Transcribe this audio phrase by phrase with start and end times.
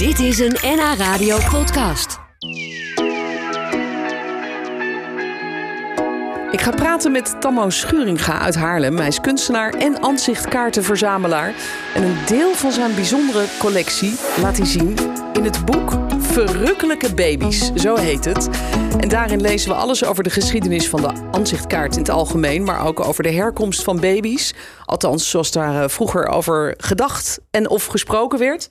[0.00, 2.18] Dit is een NH Radio podcast.
[6.50, 8.96] Ik ga praten met Tammo Schuringa uit Haarlem.
[8.96, 11.54] Hij is kunstenaar en ansichtkaartenverzamelaar.
[11.94, 14.96] En een deel van zijn bijzondere collectie laat hij zien
[15.32, 18.48] in het boek Verrukkelijke Baby's, zo heet het.
[19.00, 22.86] En daarin lezen we alles over de geschiedenis van de ansichtkaart in het algemeen, maar
[22.86, 24.54] ook over de herkomst van baby's.
[24.84, 28.70] Althans, zoals daar eh, vroeger over gedacht en of gesproken werd.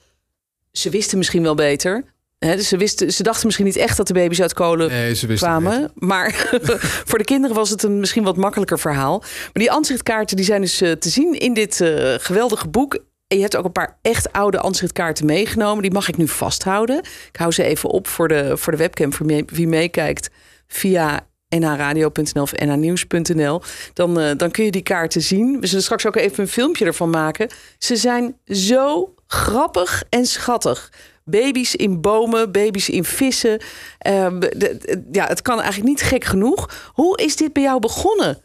[0.71, 2.03] Ze wisten misschien wel beter.
[2.39, 5.27] Dus ze, wisten, ze dachten misschien niet echt dat de baby's uit kolen Nee, ze
[5.27, 5.91] wisten kwamen.
[5.95, 6.31] Maar
[7.09, 9.19] voor de kinderen was het een misschien wat makkelijker verhaal.
[9.19, 12.93] Maar die ansichtkaarten die zijn dus eh, te zien in dit eh, geweldige boek.
[13.27, 15.81] En je hebt ook een paar echt oude ansichtkaarten meegenomen.
[15.81, 16.97] Die mag ik nu vasthouden.
[17.31, 19.13] Ik hou ze even op voor de, voor de webcam.
[19.13, 20.29] Voor wie- wie meekijkt
[20.67, 23.61] via nhradio.nl of nhnieuws.nl.
[23.93, 25.59] Dan, eh, dan kun je die kaarten zien.
[25.59, 27.49] We zullen straks ook even een filmpje ervan maken.
[27.77, 30.91] Ze zijn zo grappig en schattig.
[31.23, 33.61] Baby's in bomen, baby's in vissen.
[33.97, 36.89] Ehm, de- de- ja, het kan eigenlijk niet gek genoeg.
[36.93, 38.41] Hoe is dit bij jou begonnen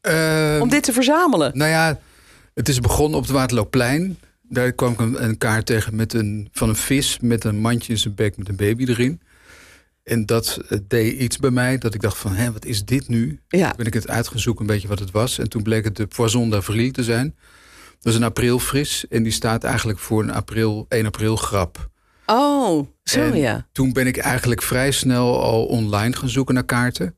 [0.00, 1.58] Eh, om dit te verzamelen?
[1.58, 1.98] Nou ja,
[2.54, 4.18] het is begonnen op het Waterloopplein.
[4.42, 7.92] Daar kwam ik een, een kaart tegen met een, van een vis met een mandje
[7.92, 9.20] in zijn bek met een baby erin.
[10.04, 13.08] En dat eh, deed iets bij mij, dat ik dacht van, hé, wat is dit
[13.08, 13.40] nu?
[13.48, 13.66] Ja.
[13.68, 15.38] Toen ben ik het uitgezocht een beetje wat het was.
[15.38, 17.36] En toen bleek het de Poisson d'Avril te zijn.
[18.00, 21.90] Dat is een aprilfris en die staat eigenlijk voor een april, 1 april grap.
[22.26, 23.68] Oh, zo En ja.
[23.72, 27.16] Toen ben ik eigenlijk vrij snel al online gaan zoeken naar kaarten.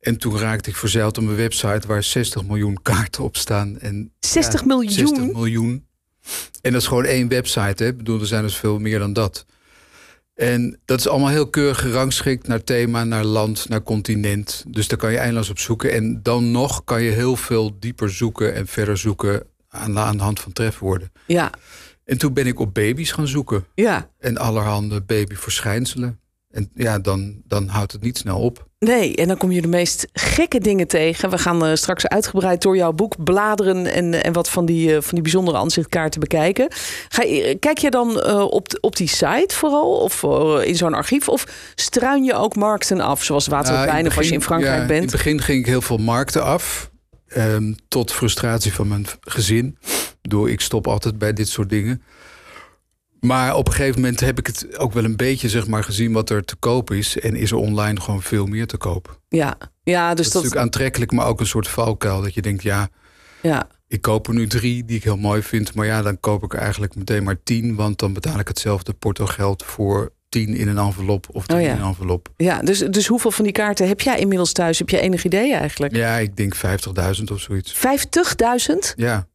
[0.00, 3.78] En toen raakte ik verzeild op een website waar 60 miljoen kaarten op staan.
[3.78, 4.92] En 60 ja, miljoen?
[4.92, 5.86] 60 miljoen.
[6.60, 7.82] En dat is gewoon één website.
[7.82, 7.88] Hè?
[7.88, 9.46] Ik bedoel, er zijn dus veel meer dan dat.
[10.34, 14.64] En dat is allemaal heel keurig gerangschikt naar thema, naar land, naar continent.
[14.68, 15.92] Dus daar kan je eindeloos op zoeken.
[15.92, 20.22] En dan nog kan je heel veel dieper zoeken en verder zoeken aan, aan de
[20.22, 21.12] hand van trefwoorden.
[21.26, 21.50] Ja,
[22.04, 23.64] En toen ben ik op baby's gaan zoeken.
[23.74, 24.08] ja.
[24.18, 26.18] En allerhande babyverschijnselen.
[26.50, 28.68] En ja, dan, dan houdt het niet snel op.
[28.78, 31.30] Nee, en dan kom je de meest gekke dingen tegen.
[31.30, 35.02] We gaan eh, straks uitgebreid door jouw boek bladeren en, en wat van die, eh,
[35.02, 36.68] van die bijzondere aanzichtkaarten bekijken.
[37.08, 40.94] Ga je, kijk je dan eh, op, op die site vooral of eh, in zo'n
[40.94, 41.28] archief?
[41.28, 43.54] Of struin je ook markten af, zoals Uh,
[44.06, 45.02] of als je in Frankrijk ja, In bent?
[45.02, 46.90] het begin ging ik heel veel markten af.
[47.30, 49.78] Ehm, tot frustratie van mijn gezin.
[50.22, 52.02] Door ik stop altijd bij dit soort dingen.
[53.20, 56.12] Maar op een gegeven moment heb ik het ook wel een beetje zeg maar, gezien
[56.12, 57.18] wat er te koop is.
[57.18, 59.20] En is er online gewoon veel meer te koop.
[59.28, 60.42] Ja, ja Dat dus is dat.
[60.42, 62.22] natuurlijk aantrekkelijk, maar ook een soort valkuil.
[62.22, 62.88] Dat je denkt, ja,
[63.42, 65.74] Ja, ik koop er nu drie die ik heel mooi vind.
[65.74, 67.74] Maar ja, dan koop ik er eigenlijk meteen maar tien.
[67.74, 71.68] Want dan betaal ik hetzelfde portogeld voor tien in een envelop of tien Oh ja.
[71.72, 72.28] in een envelop.
[72.36, 74.78] ja dus, dus hoeveel van die kaarten heb jij inmiddels thuis?
[74.78, 75.96] Heb je enig idee eigenlijk?
[75.96, 76.62] Ja, ik denk 50.000
[77.32, 77.74] of zoiets.
[77.74, 78.94] 50.000?
[78.96, 79.28] Ja.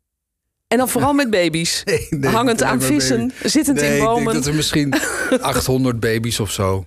[0.68, 1.82] En dan vooral met baby's.
[1.86, 4.24] Nee, nee, Hangend aan vissen, zittend nee, in Ik bomen.
[4.24, 4.94] denk dat er misschien
[5.42, 6.86] 800 baby's of zo.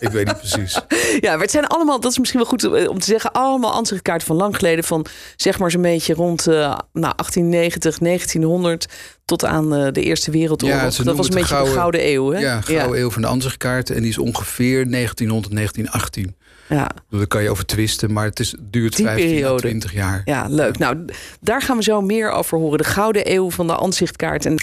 [0.00, 0.80] Ik weet niet precies.
[1.20, 3.72] Ja, maar het zijn allemaal, dat is misschien wel goed eh, om te zeggen, allemaal
[3.72, 4.84] ansichtkaarten van lang geleden.
[4.84, 5.06] Van
[5.36, 6.54] zeg maar zo'n beetje rond eh,
[6.92, 8.86] nou, 1890, 1900
[9.24, 10.78] tot aan eh, de Eerste Wereldoorlog.
[10.78, 12.32] Ja, dat was een beetje de Gouden Eeuw.
[12.32, 12.38] Hè?
[12.38, 13.90] Ja, Gouden Eeuw van de Ansichtkaart.
[13.90, 16.36] En die is ongeveer 1900, 1918.
[16.68, 16.90] Ja.
[17.10, 19.60] Daar kan je over twisten, maar het is, duurt Die 15 à periode.
[19.60, 20.22] 20 jaar.
[20.24, 20.78] ja, leuk.
[20.78, 21.04] Nou,
[21.40, 22.78] daar gaan we zo meer over horen.
[22.78, 24.46] De Gouden Eeuw van de ansichtkaart.
[24.46, 24.56] En...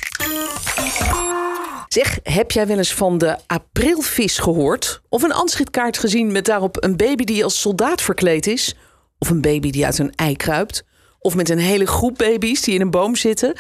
[1.94, 5.02] Zeg, heb jij wel eens van de aprilvis gehoord?
[5.10, 8.76] Of een ansichtkaart gezien met daarop een baby die als soldaat verkleed is?
[9.18, 10.84] Of een baby die uit een ei kruipt?
[11.20, 13.54] Of met een hele groep baby's die in een boom zitten?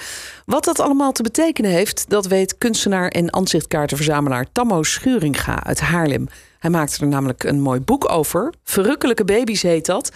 [0.46, 6.28] Wat dat allemaal te betekenen heeft, dat weet kunstenaar en ansichtkaartenverzamelaar Tammo Schuringa uit Haarlem.
[6.60, 8.54] Hij maakte er namelijk een mooi boek over.
[8.64, 10.12] Verrukkelijke baby's heet dat.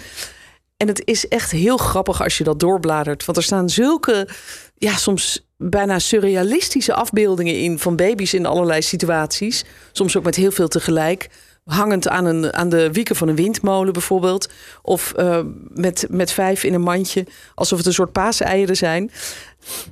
[0.77, 3.25] En het is echt heel grappig als je dat doorbladert.
[3.25, 4.27] Want er staan zulke,
[4.75, 9.63] ja, soms bijna surrealistische afbeeldingen in van baby's in allerlei situaties.
[9.91, 11.29] Soms ook met heel veel tegelijk.
[11.63, 14.49] Hangend aan, een, aan de wieken van een windmolen bijvoorbeeld.
[14.81, 15.39] Of eh,
[15.69, 17.25] met, met vijf in een mandje.
[17.55, 19.11] Alsof het een soort paaseieren zijn.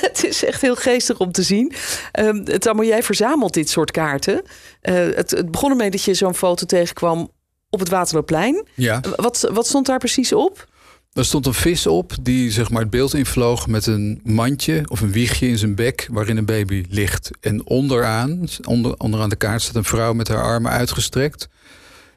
[0.00, 1.72] het is echt heel geestig om te zien.
[2.20, 4.42] Um, Tammo, jij verzamelt dit soort kaarten.
[4.80, 7.30] Eh, het, het begon ermee dat je zo'n foto tegenkwam
[7.70, 8.66] op het Waterloopplein.
[8.74, 9.00] Ja.
[9.16, 10.66] Wat, wat stond daar precies op?
[11.14, 15.00] Er stond een vis op die zeg maar, het beeld invloog met een mandje of
[15.00, 17.30] een wiegje in zijn bek waarin een baby ligt.
[17.40, 21.48] En onderaan, onder, onderaan de kaart staat een vrouw met haar armen uitgestrekt.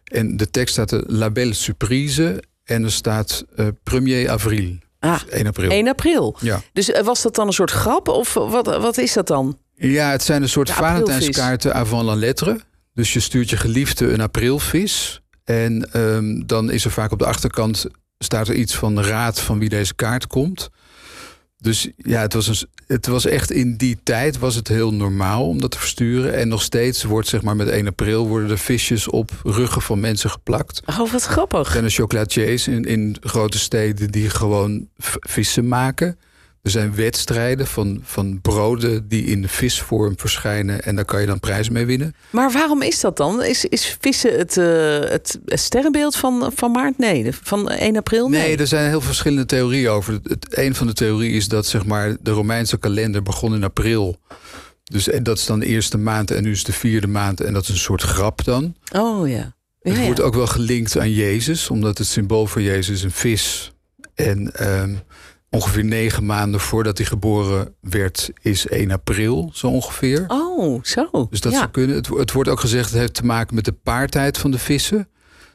[0.04, 4.78] En de tekst staat de La Belle Surprise en er staat eh, Premier Avril.
[5.00, 5.70] Ah, 1 april.
[5.70, 6.38] 1 april.
[6.40, 6.62] Ja.
[6.74, 9.58] Dus eh, was dat dan een soort grap of wat, wat is dat dan?
[9.76, 10.72] ja, het zijn een soort.
[10.72, 12.60] Valentijnskaarten avant la lettre.
[12.94, 15.22] Dus je stuurt je geliefde een aprilvis.
[15.44, 17.88] En ehm, dan is er vaak op de achterkant
[18.20, 20.70] staat er iets van de raad van wie deze kaart komt.
[21.60, 25.48] Dus ja, het was, een, het was echt in die tijd was het heel normaal
[25.48, 26.36] om dat te versturen.
[26.36, 30.00] En nog steeds wordt zeg maar met 1 april worden er visjes op ruggen van
[30.00, 30.82] mensen geplakt.
[30.86, 31.72] Oh, wat grappig.
[31.72, 34.88] Zijn er chocolatiers in, in grote steden die gewoon
[35.20, 36.18] vissen maken.
[36.68, 40.84] Er zijn wedstrijden van, van broden die in visvorm verschijnen.
[40.84, 42.16] En daar kan je dan prijzen mee winnen.
[42.30, 43.44] Maar waarom is dat dan?
[43.44, 46.98] Is, is vissen het, eh, het sterrenbeeld van, van maart?
[46.98, 48.30] Nee, van 1 april?
[48.30, 50.20] Nee, er zijn heel verschillende theorieën over.
[50.24, 54.18] Het, een van de theorieën is dat zeg maar, de Romeinse kalender begon in april.
[54.84, 57.42] Dus en dat is dan de eerste maand en nu is de vierde maand.
[57.42, 58.76] En dat is een soort grap dan.
[58.96, 59.56] Oh ja.
[59.82, 60.26] Het Ja, wordt ja.
[60.26, 63.72] ook wel gelinkt aan Jezus, omdat het symbool voor Jezus een vis.
[64.16, 64.94] En ehm,
[65.50, 70.26] ongeveer negen maanden voordat hij geboren werd, is 1 april, zo ongeveer.
[70.28, 71.28] Oh, zo.
[71.30, 71.58] Dus dat ja.
[71.58, 71.96] zou kunnen.
[71.96, 74.60] Het, wo- het wordt ook gezegd, het heeft te maken met de paartijd van de
[74.60, 75.08] vissen.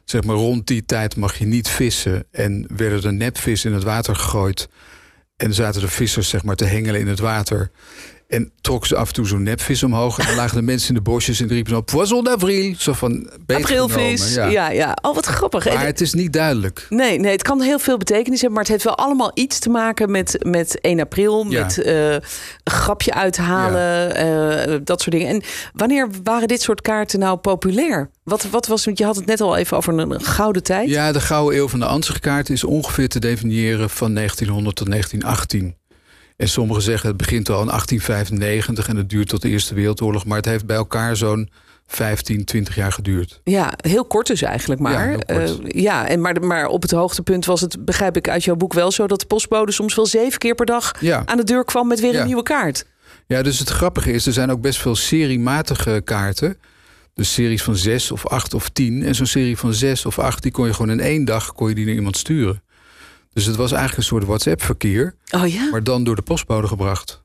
[0.05, 2.25] Zeg maar rond die tijd mag je niet vissen.
[2.31, 4.69] En werden er nepvissen in het water gegooid.
[5.37, 7.71] En zaten de vissers zeg maar te hengelen in het water.
[8.33, 10.19] En trokken ze af en toe zo'n nepvis omhoog.
[10.19, 11.81] En dan lagen de mensen in de bosjes en riepen zo...
[11.81, 12.75] Poisson d'avril.
[12.79, 14.21] Zo van Aprilvis.
[14.21, 14.71] beetgenomen, Ja.
[14.71, 15.67] ja, Oh, wat grappig.
[15.67, 16.87] En- Maar het is niet duidelijk.
[16.89, 19.69] Nee, nee, het kan heel veel betekenis hebben, maar het heeft wel allemaal iets te
[19.71, 21.61] maken met, met 1 april, Ja.
[21.63, 22.23] met een
[22.65, 25.29] grapje uithalen, eh, dat soort dingen.
[25.35, 25.43] En
[25.73, 28.11] wanneer waren dit soort kaarten nou populair?
[28.25, 30.89] Wat, wat was, want je had het net al even over een, een gouden tijd.
[30.89, 35.75] Ja, de Gouden Eeuw van de Ansichtkaart is ongeveer te definiëren van 1900 tot 1918.
[36.43, 40.25] En sommigen zeggen het begint al in 1895 en het duurt tot de Eerste Wereldoorlog.
[40.27, 41.51] Maar het heeft bij elkaar zo'n
[41.87, 43.41] 15, 20 jaar geduurd.
[43.45, 45.11] Ja, heel kort dus eigenlijk maar.
[45.11, 45.19] Ja.
[45.19, 48.73] Eh, ja en maar, maar op het hoogtepunt was het, begrijp ik uit jouw boek
[48.73, 51.23] wel zo, dat de postbode soms wel zeven keer per dag Ja.
[51.25, 52.21] aan de deur kwam met weer Ja.
[52.21, 52.87] een nieuwe kaart.
[53.27, 56.57] ja, dus het grappige is, er zijn ook best veel seriematige kaarten.
[57.15, 59.03] Dus series van zes of acht of tien.
[59.03, 61.69] En zo'n serie van zes of acht, die kon je gewoon in één dag kon
[61.69, 62.63] je die naar iemand sturen.
[63.33, 65.71] Dus het was eigenlijk een soort WhatsApp-verkeer, Oh ja?
[65.71, 67.23] maar dan door de postbode gebracht.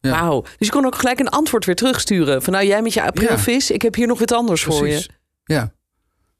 [0.00, 0.10] Ja.
[0.10, 0.42] Wauw.
[0.42, 2.42] Dus je kon ook gelijk een antwoord weer terugsturen.
[2.42, 5.08] Van nou, jij met je aprilvis, ik heb hier nog wat anders voor je.
[5.44, 5.72] Ja.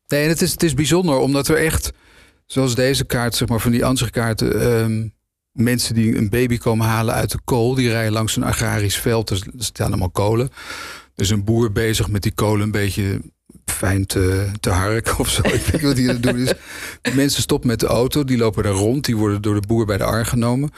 [0.07, 1.93] Nee, en het is, het is bijzonder omdat er echt,
[2.47, 5.09] zoals deze kaart, zeg maar van die ansichtkaarten, ehm
[5.59, 9.31] mensen die een baby komen halen uit de kool, die rijden langs een agrarisch veld,
[9.31, 10.49] er staan allemaal kolen.
[11.15, 13.21] Er is een boer bezig met die kolen een beetje
[13.71, 15.43] fijn te, te harken of zo.
[15.49, 16.53] Ik weet niet wat hij aan het doen is.
[17.03, 19.87] De mensen stoppen met de auto, die lopen daar rond, die worden door de boer
[19.87, 20.71] bij de ar genomen.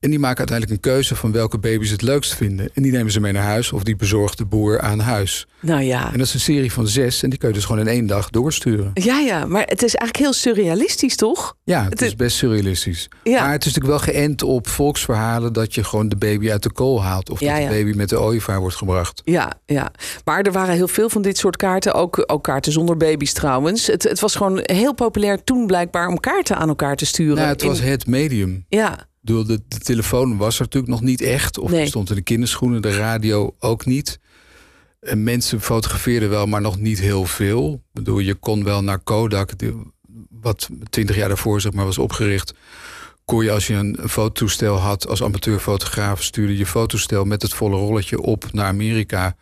[0.00, 2.70] En die maken uiteindelijk een keuze van welke baby's het leukst vinden.
[2.74, 5.46] En die nemen ze mee naar huis of die bezorgt de boer aan huis.
[5.60, 6.12] Nou ja.
[6.12, 8.06] En dat is een serie van zes en die kun je dus gewoon in één
[8.06, 8.90] dag doorsturen.
[8.94, 11.56] Ja, ja, maar het is eigenlijk heel surrealistisch, toch?
[11.64, 13.08] Ja, het Het is is- best surrealistisch.
[13.22, 13.40] Ja.
[13.42, 16.72] Maar het is natuurlijk wel geënt op volksverhalen dat je gewoon de baby uit de
[16.72, 17.30] kool haalt.
[17.30, 17.68] Of Ja, dat ja.
[17.68, 19.20] de baby met de ooievaar wordt gebracht.
[19.24, 19.90] Ja, ja.
[20.24, 21.94] Maar er waren heel veel van dit soort kaarten.
[21.94, 23.86] Ook, ook kaarten zonder baby's trouwens.
[23.86, 27.36] Het, het was gewoon heel populair toen blijkbaar om kaarten aan elkaar te sturen.
[27.36, 28.64] Nou, het In- was het medium.
[28.68, 31.58] Ja, de, de telefoon was er natuurlijk nog niet echt.
[31.58, 31.86] Of Nee.
[31.86, 34.18] stond in de kinderschoenen, de radio ook niet.
[35.00, 37.72] En mensen fotografeerden wel, maar nog niet heel veel.
[37.72, 39.50] Ik bedoel, je kon wel naar Kodak,
[40.30, 42.54] wat twintig jaar daarvoor zeg maar, was opgericht.
[43.24, 47.76] Kon je als je een fototoestel had als amateurfotograaf, stuurde je fototoestel met het volle
[47.76, 49.36] rolletje op naar Amerika.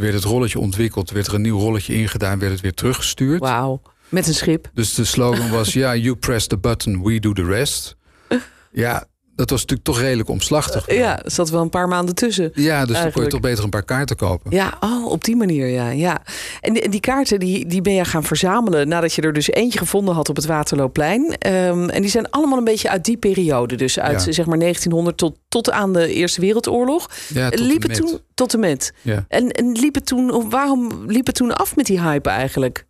[0.00, 3.40] Werd het rolletje ontwikkeld, werd er een nieuw rolletje ingedaan, werd het weer teruggestuurd.
[3.40, 3.82] wauw.
[4.08, 4.70] Met een schip.
[4.74, 7.96] Dus de slogan was: ja, you press the button, we do the rest.
[8.72, 9.06] Ja,
[9.40, 10.94] dat was natuurlijk toch redelijk omslachtig.
[10.94, 12.50] Ja, er zat wel een paar maanden tussen.
[12.54, 14.50] Ja, dus dan kon je toch beter een paar kaarten kopen.
[14.50, 15.90] Ja, oh, op die manier, ja.
[15.90, 16.22] ja.
[16.60, 19.78] En die, die kaarten die, die ben je gaan verzamelen nadat je er dus eentje
[19.78, 21.36] gevonden had op het Waterloopplein.
[21.38, 23.76] Ehm, en die zijn allemaal een beetje uit die periode.
[23.76, 24.32] Dus uit Ja.
[24.32, 27.10] zeg maar 1900 tot, tot aan de Eerste Wereldoorlog.
[27.34, 27.96] Ja, tot en liep het met.
[28.00, 28.92] toen tot en met.
[29.02, 29.24] Ja.
[29.28, 32.88] En, en liep het toen, of waarom liep het toen af met die hype eigenlijk?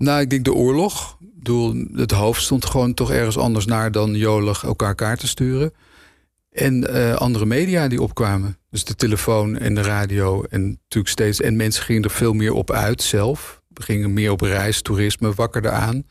[0.00, 1.16] Nou, ik denk de oorlog.
[1.20, 5.72] Ik bedoel, het hoofd stond gewoon toch ergens anders naar dan jolig elkaar kaarten sturen.
[6.50, 8.58] En eh, andere media die opkwamen.
[8.70, 10.42] Dus de telefoon en de radio.
[10.42, 11.40] En natuurlijk steeds.
[11.40, 13.60] En mensen gingen er veel meer op uit zelf.
[13.74, 16.02] Gingen meer op reis, toerisme, wakkerder aan.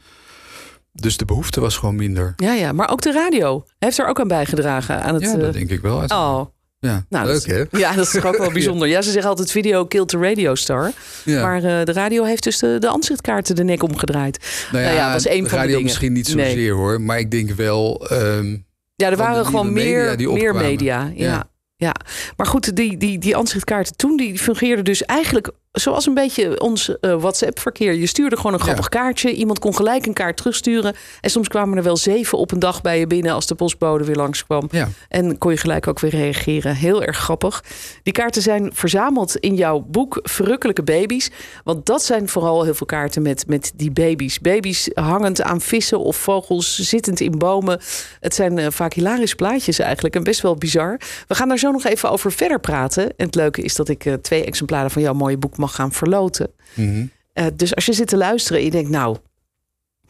[0.93, 2.34] Dus de behoefte was gewoon minder.
[2.36, 5.03] Ja, ja, maar ook de radio heeft er ook aan bijgedragen.
[5.03, 6.03] Aan het, Ja, eh, dat denk ik wel.
[6.08, 6.46] oh,
[6.79, 7.63] Ja, nou, leuk dat hè?
[7.79, 8.88] Ja, dat is toch ook wel bijzonder.
[8.88, 10.91] Ja, ze zeggen altijd video killed the radio star.
[11.25, 11.41] Ja.
[11.41, 14.67] Maar eh, de radio heeft dus de, de ansichtkaarten de nek omgedraaid.
[14.71, 15.83] nou nou ja, dat was één van de radio dingen.
[15.83, 16.50] misschien niet Nee.
[16.50, 17.01] zozeer hoor.
[17.01, 18.07] Maar ik denk wel...
[18.09, 18.57] ehm,
[18.95, 21.12] Ja, er waren gewoon meer media meer media.
[21.15, 21.25] Ja.
[21.25, 21.50] Ja.
[21.75, 21.93] ja.
[22.38, 26.99] Maar goed, die, die, die ansichtkaarten toen die fungeerden dus eigenlijk zoals een beetje ons
[26.99, 27.93] eh, WhatsApp-verkeer.
[27.93, 29.33] Je stuurde gewoon een grappig kaartje.
[29.33, 30.95] Iemand kon gelijk een kaart terugsturen.
[31.21, 34.03] En soms kwamen er wel zeven op een dag bij je binnen als de postbode
[34.03, 34.67] weer langskwam.
[34.71, 34.89] Ja.
[35.07, 36.75] En kon je gelijk ook weer reageren.
[36.75, 37.63] Heel erg grappig.
[38.03, 41.31] Die kaarten zijn verzameld in jouw boek Verrukkelijke Baby's.
[41.63, 44.39] Want dat zijn vooral heel veel kaarten met, met die baby's.
[44.39, 47.79] Baby's hangend aan vissen of vogels, zittend in bomen.
[48.19, 50.99] Het zijn eh, vaak hilarische plaatjes eigenlijk en best wel bizar.
[51.27, 53.03] We gaan daar zo nog even over verder praten.
[53.03, 55.91] En het leuke is dat ik eh, twee exemplaren van jouw mooie boek mag gaan
[55.91, 56.51] verloten.
[56.73, 57.05] Mhm.
[57.33, 59.17] Eh, dus als je zit te luisteren en je denkt, nou,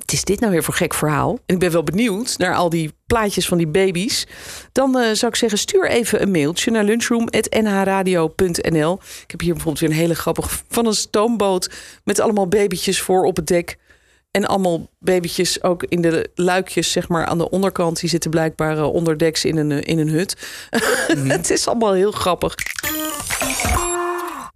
[0.09, 1.39] wat is dit nou weer voor gek verhaal?
[1.45, 4.27] En ik ben wel benieuwd naar al die plaatjes van die baby's.
[4.71, 8.99] Dan eh, zou ik zeggen, stuur even een mailtje naar lunchroom.nhradio.nl.
[9.23, 11.69] Ik heb hier bijvoorbeeld weer een hele grappig van een stoomboot
[12.03, 13.77] met allemaal babytjes voor op het dek.
[14.31, 17.99] En allemaal babytjes ook in de luikjes, zeg maar, aan de onderkant.
[17.99, 20.35] Die zitten blijkbaar eh, onderdeks in een, in een hut.
[21.37, 22.55] het is allemaal heel grappig.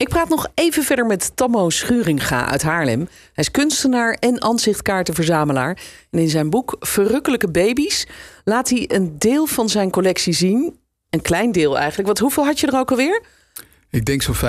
[0.03, 2.99] Ik praat nog even verder met Tammo Schuringa uit Haarlem.
[2.99, 5.77] Hij is kunstenaar en ansichtkaartenverzamelaar.
[6.11, 8.07] En in zijn boek Verrukkelijke Baby's
[8.43, 10.79] laat hij een deel van zijn collectie zien.
[11.09, 12.07] Een klein deel eigenlijk.
[12.07, 13.23] Want hoeveel had je er ook alweer?
[13.89, 14.41] Ik denk zo'n 50.000.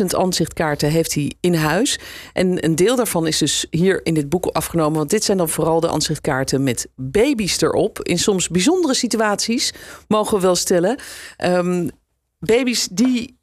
[0.00, 1.98] 50.000 ansichtkaarten heeft hij in huis.
[2.32, 4.98] En een deel daarvan is dus hier in dit boek afgenomen.
[4.98, 8.02] Want dit zijn dan vooral de ansichtkaarten met baby's erop.
[8.02, 9.72] In soms bijzondere situaties,
[10.08, 10.98] mogen we wel stellen.
[11.36, 11.88] Ehm,
[12.38, 13.38] baby's die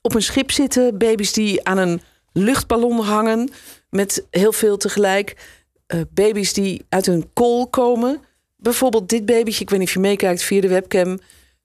[0.00, 0.98] op een schip zitten.
[0.98, 2.00] Baby's die aan een
[2.32, 3.50] luchtballon hangen.
[3.90, 5.36] Met heel veel tegelijk.
[5.86, 8.20] Eh, baby's die uit een kool komen.
[8.56, 9.62] Bijvoorbeeld dit babytje.
[9.62, 11.18] Ik weet niet of je meekijkt via de webcam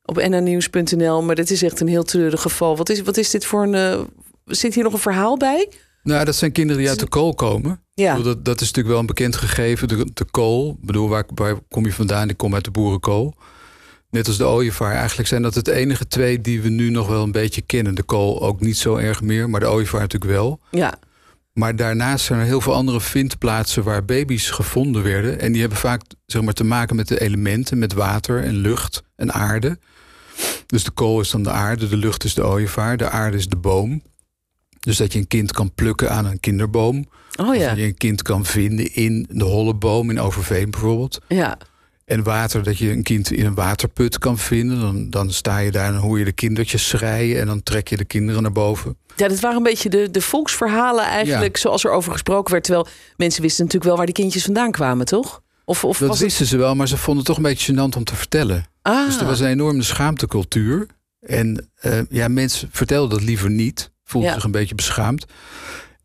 [0.05, 1.23] op nnnieuws.nl.
[1.23, 2.77] Maar dit is echt een heel treurig geval.
[2.77, 3.73] Wat is, wat is dit voor een...
[3.73, 4.01] eh,
[4.45, 5.69] zit hier nog een verhaal bij?
[6.03, 7.81] Nou, dat zijn kinderen die uit de kool komen.
[7.93, 8.19] Ja.
[8.19, 9.87] Dat, dat is natuurlijk wel een bekend gegeven.
[9.87, 12.29] De, de kool, ik bedoel, waar, waar kom je vandaan?
[12.29, 13.35] Ik kom uit de boerenkool.
[14.15, 14.93] Net als de ooievaar.
[14.93, 17.95] Eigenlijk zijn dat het enige twee die we nu nog wel een beetje kennen.
[17.95, 20.59] De kool ook niet zo erg meer, maar de ooievaar natuurlijk wel.
[20.71, 20.99] Ja.
[21.53, 25.39] Maar daarnaast zijn er heel veel andere vindplaatsen waar baby's gevonden werden.
[25.39, 29.03] En die hebben vaak zeg maar, te maken met de elementen, met water en lucht
[29.15, 29.79] en aarde.
[30.65, 33.47] Dus de kool is dan de aarde, de lucht is de ooievaar, de aarde is
[33.47, 34.01] de boom.
[34.79, 37.05] Dus dat je een kind kan plukken aan een kinderboom.
[37.35, 37.69] Oh Of ja.
[37.69, 41.21] dat je een kind kan vinden in de holleboom in Overveen bijvoorbeeld.
[41.27, 41.57] Ja.
[42.05, 44.79] En water, dat je een kind in een waterput kan vinden.
[44.79, 47.39] Dan, dan sta je daar en hoor je de kindertjes schreien.
[47.39, 48.97] En dan trek je de kinderen naar boven.
[49.15, 52.63] Ja, dat waren een beetje de, de volksverhalen eigenlijk, zoals er over gesproken werd.
[52.63, 55.41] Terwijl mensen wisten natuurlijk wel waar die kindjes vandaan kwamen, toch?
[55.65, 56.19] Of, of Dat het...
[56.19, 58.65] wisten ze wel, maar ze vonden het toch een beetje gênant om te vertellen.
[58.81, 60.87] Ah, Dus er was een enorme schaamtecultuur.
[61.19, 63.91] En eh, ja, mensen vertelden dat liever niet.
[64.03, 64.35] Voelden Ja.
[64.35, 65.25] zich een beetje beschaamd.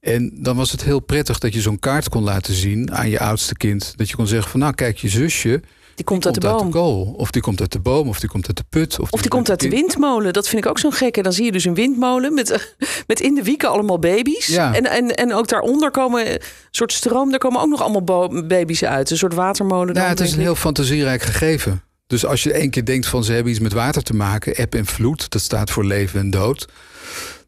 [0.01, 3.19] En dan was het heel prettig dat je zo'n kaart kon laten zien aan je
[3.21, 3.93] oudste kind.
[3.97, 5.63] Dat je kon zeggen van nou kijk, je zusje
[5.95, 6.75] die komt uit de boom.
[7.17, 9.01] Of die komt uit de boom, of die komt uit de put.
[9.01, 10.33] Of die komt uit de windmolen.
[10.33, 11.23] Dat vind ik ook zo'n gekke.
[11.23, 12.75] Dan zie je dus een windmolen met,
[13.07, 14.47] met in de wieken allemaal baby's.
[14.47, 14.75] Ja.
[14.75, 17.31] En, en, en ook daaronder komen een soort stroom.
[17.31, 19.11] Daar komen ook nog allemaal baby's uit.
[19.11, 19.87] Een soort watermolen.
[19.87, 21.83] dan, Nou, het is een heel fantasierijk gegeven.
[22.07, 24.75] Dus als je één keer denkt van ze hebben iets met water te maken, eb
[24.75, 26.69] en vloed, dat staat voor leven en dood.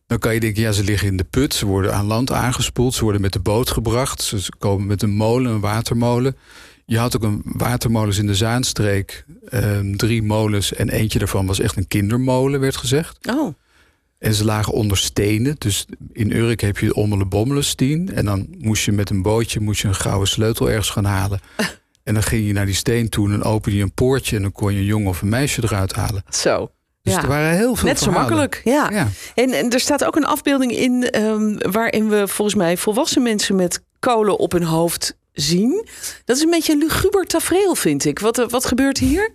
[0.07, 2.95] Dan kan je denken, ja, ze liggen in de put, ze worden aan land aangespoeld,
[2.95, 6.37] ze worden met de boot gebracht, ze komen met een molen, een watermolen.
[6.87, 11.61] Je had ook een watermolens in de Zaanstreek, ehm, drie molens en eentje daarvan was
[11.61, 13.19] echt een kindermolen, werd gezegd.
[13.29, 13.55] Oh,
[14.19, 15.57] En ze lagen onder stenen.
[15.59, 18.15] Dus in Urk heb je Ommelen Bommelenstien.
[18.15, 21.41] En dan moest je met een bootje moest je een gouden sleutel ergens gaan halen.
[22.03, 24.37] En dan ging je naar die steen toe en opende je een poortje...
[24.37, 26.23] en dan kon je een jongen of een meisje eruit halen.
[26.31, 26.71] zo.
[27.03, 27.23] Dus ja.
[27.23, 28.29] er waren heel veel Net zo verhalen.
[28.37, 28.91] makkelijk, ja.
[28.91, 29.09] Ja.
[29.35, 33.57] En, en er staat ook een afbeelding in ehm, waarin we volgens mij volwassen mensen
[33.57, 35.87] met kolen op hun hoofd zien.
[36.25, 38.19] Dat is een beetje een luguber tafereel, vind ik.
[38.19, 39.33] Wat, eh, wat gebeurt hier?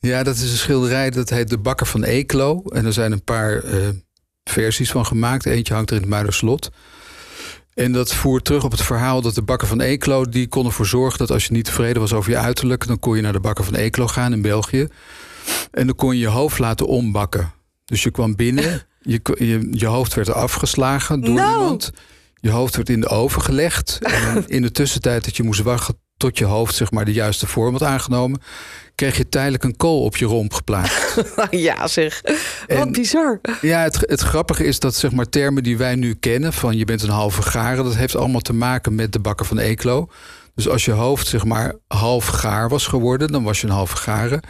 [0.00, 2.62] ja, dat is een schilderij, dat heet De Bakker van Eeklo.
[2.62, 3.88] En er zijn een paar eh,
[4.44, 5.46] versies van gemaakt.
[5.46, 6.70] Eentje hangt er in het Muiderslot.
[7.74, 10.24] En dat voert terug op het verhaal dat de bakker van Eeklo...
[10.24, 12.86] die kon ervoor zorgen dat als je niet tevreden was over je uiterlijk...
[12.86, 14.88] dan kon je naar de bakker van Eeklo gaan in België.
[15.70, 17.52] En dan kon je je hoofd laten ombakken.
[17.84, 21.62] Dus je kwam binnen, je, je, je hoofd werd afgeslagen door Nou.
[21.62, 21.90] iemand.
[22.44, 23.98] Je hoofd werd in de oven gelegd.
[24.02, 27.46] En in de tussentijd dat je moest wachten tot je hoofd zeg maar, de juiste
[27.46, 28.40] vorm had aangenomen...
[28.94, 31.22] kreeg je tijdelijk een kool op je romp geplaatst.
[31.50, 32.20] Ja, zeg.
[32.22, 32.36] Wat
[32.66, 33.40] En- bizar.
[33.60, 36.52] Ja, het, het grappige is dat zeg maar, termen die wij nu kennen...
[36.52, 37.84] van je bent een halve garen...
[37.84, 40.08] dat heeft allemaal te maken met de bakker van Eeklo.
[40.54, 43.32] Dus als je hoofd zeg maar half gaar was geworden...
[43.32, 44.40] dan was je een halve garen.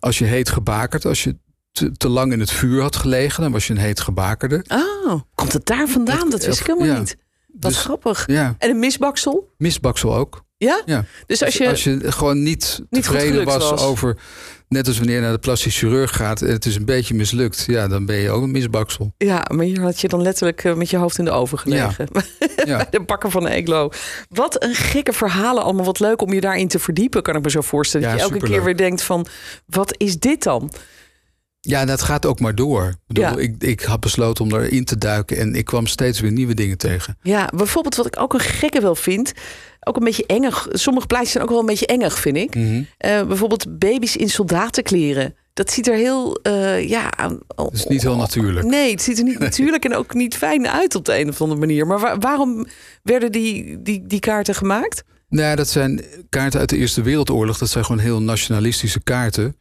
[0.00, 1.36] Als je heet gebakerd, als je
[1.72, 3.42] te, te lang in het vuur had gelegen...
[3.42, 4.64] dan was je een heet gebakerde.
[4.68, 6.30] Oh, komt het daar vandaan?
[6.30, 6.98] Dat wist ik helemaal Ja.
[6.98, 7.16] niet.
[7.60, 8.24] Wat Dus- grappig.
[8.26, 9.48] Ja, En een misbaksel?
[9.56, 10.44] misbaksel ook.
[10.58, 10.82] Ja?
[10.84, 11.04] Ja.
[11.26, 11.68] Dus als je...
[11.68, 13.82] Als je gewoon niet Niet tevreden was, was.
[13.82, 14.16] over
[14.68, 17.64] Net als wanneer je naar de plastisch chirurg gaat en het is een beetje mislukt.
[17.66, 19.12] Ja, dan ben je ook een misbaksel.
[19.18, 22.08] Ja, maar hier had je dan letterlijk eh, met je hoofd in de oven gelegen.
[22.64, 22.76] Ja.
[22.76, 23.90] Bij de bakker van Eglo.
[24.28, 25.84] Wat een gekke verhalen allemaal.
[25.84, 28.08] Wat leuk om je daarin te verdiepen, kan ik me zo voorstellen.
[28.08, 29.26] dat je elke keer weer denkt van,
[29.66, 30.72] wat is dit dan?
[31.66, 32.84] Ja, dat gaat ook maar door.
[32.84, 36.32] Ik, bedoel, ik, ik had besloten om erin te duiken en ik kwam steeds weer
[36.32, 37.18] nieuwe dingen tegen.
[37.22, 39.32] Ja, bijvoorbeeld wat ik ook een gekke wel vind,
[39.80, 40.68] ook een beetje engig.
[40.70, 42.54] Sommige plaatjes zijn ook wel een beetje engig, vind ik.
[42.54, 42.82] Mhm.
[42.98, 45.34] Eh, bijvoorbeeld baby's in soldatenkleren.
[45.52, 47.12] Dat ziet er heel, uh, ja...
[47.56, 48.66] Het is niet heel natuurlijk.
[48.66, 51.40] Nee, het ziet er niet natuurlijk en ook niet fijn uit op de een of
[51.40, 51.86] andere manier.
[51.86, 52.66] Maar waarom
[53.02, 55.04] werden die, die, die kaarten gemaakt?
[55.28, 57.58] Nou, dat zijn kaarten uit de Eerste Wereldoorlog.
[57.58, 59.56] Dat zijn gewoon heel nationalistische kaarten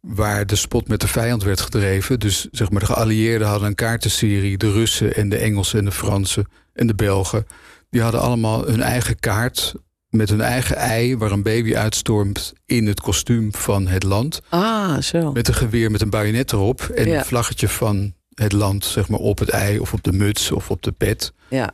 [0.00, 2.20] waar de spot met de vijand werd gedreven.
[2.20, 4.58] Dus zeg maar, de geallieerden hadden een kaartenserie.
[4.58, 7.46] De Russen en de Engelsen en de Fransen en de Belgen.
[7.90, 9.74] Die hadden allemaal hun eigen kaart
[10.08, 11.16] met hun eigen ei...
[11.16, 14.40] waar een baby uitstormt in het kostuum van het land.
[14.48, 15.32] Ah, zo.
[15.32, 16.80] Met een geweer met een bajonet erop.
[16.80, 20.50] En een vlaggetje van het land zeg maar, op het ei of op de muts
[20.50, 21.32] of op de pet.
[21.48, 21.72] Ja.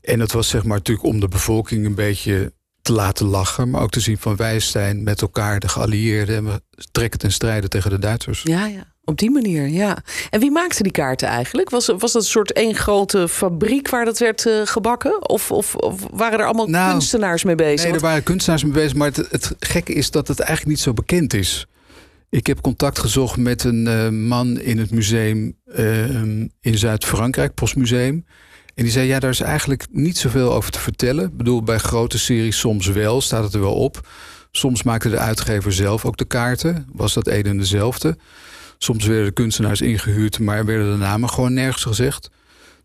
[0.00, 2.52] En dat was zeg maar natuurlijk om de bevolking een beetje
[2.84, 6.44] te laten lachen, maar ook te zien van wij zijn met elkaar de geallieerden en
[6.44, 6.60] we
[6.92, 8.42] trekken ten strijde tegen de Duitsers.
[8.42, 8.92] Ja, ja.
[9.04, 9.98] Op die manier, ja.
[10.30, 11.70] En wie maakte die kaarten eigenlijk?
[11.70, 15.28] Was, was dat een soort één grote fabriek waar dat werd uh, gebakken?
[15.28, 17.84] Of, of, of, waren er allemaal nou, kunstenaars mee bezig?
[17.84, 18.94] Nee, er waren kunstenaars mee bezig.
[18.94, 21.66] Maar het, het gekke is dat het eigenlijk niet zo bekend is.
[22.30, 26.22] Ik heb contact gezocht met een uh, man in het museum uh,
[26.60, 28.24] in Zuid-Frankrijk, Postmuseum.
[28.74, 31.24] En die zei, ja, daar is eigenlijk niet zoveel over te vertellen.
[31.24, 34.08] Ik bedoel, bij grote series soms wel, staat het er wel op.
[34.50, 36.86] Soms maakte de uitgever zelf ook de kaarten.
[36.92, 38.16] Was dat een en dezelfde.
[38.78, 42.30] Soms werden de kunstenaars ingehuurd, maar werden de namen gewoon nergens gezegd.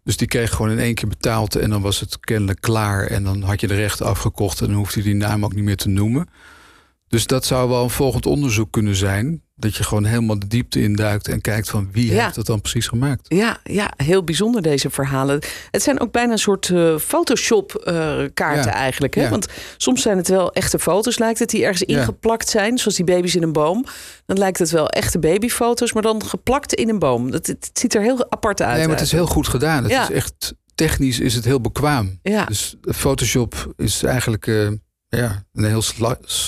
[0.04, 3.06] Dus die kreeg gewoon in één keer betaald en dan was het kennelijk klaar.
[3.06, 5.64] En dan had je de rechten afgekocht en dan hoefde je die naam ook niet
[5.64, 6.30] meer te noemen.
[7.08, 9.42] Dus dat zou wel een volgend onderzoek kunnen zijn.
[9.60, 12.88] Dat je gewoon helemaal de diepte induikt en kijkt van wie heeft dat dan precies
[12.88, 13.26] gemaakt.
[13.28, 15.40] Ja, ja, heel bijzonder deze verhalen.
[15.72, 19.16] Het zijn ook bijna een soort uh, Photoshop uh, kaarten eigenlijk.
[19.16, 19.30] Hè?
[19.30, 19.48] Want
[19.78, 22.78] soms zijn het wel echte foto's, lijkt het, die ergens ingeplakt zijn.
[22.78, 23.86] Zoals die baby's in een boom.
[24.26, 27.32] Dan lijkt het wel echte babyfoto's, maar dan geplakt in een boom.
[27.32, 28.78] Dat, het, ziet er heel apart uit.
[28.78, 29.84] Nee, maar het is heel goed gedaan.
[29.84, 32.20] Het is echt, technisch is het heel bekwaam.
[32.22, 32.46] Ja.
[32.46, 34.48] Dus Photoshop is eigenlijk...
[34.48, 34.70] Uh,
[35.10, 35.82] ja, een heel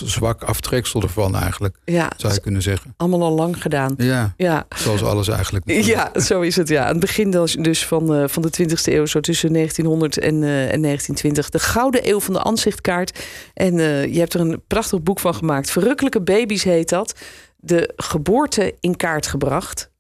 [0.06, 2.94] zwak aftreksel ervan eigenlijk, ja, zou je kunnen zeggen.
[2.98, 3.94] Allemaal al lang gedaan.
[3.98, 4.66] Ja, ja.
[4.76, 5.72] zoals alles eigenlijk.
[5.72, 6.68] Ja, zo is het.
[6.68, 6.84] Ja.
[6.84, 10.74] Aan het begin dus van, uh, van de 20e eeuw, zo tussen 1900 en, uh,
[10.74, 11.50] en 1920.
[11.50, 13.20] De Gouden Eeuw van de Ansichtkaart.
[13.54, 15.72] En uh, je hebt er een prachtig boek van gemaakt.
[15.72, 17.16] Verrukkelijke baby's heet dat.
[17.58, 19.92] De geboorte in kaart gebracht.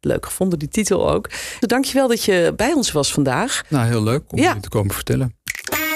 [0.00, 1.30] Leuk gevonden, die titel ook.
[1.60, 3.62] Dankjewel dat je bij ons was vandaag.
[3.68, 4.54] Nou, heel leuk om ja.
[4.54, 5.36] je te komen vertellen.